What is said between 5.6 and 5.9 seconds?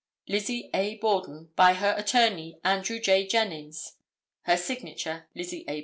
A.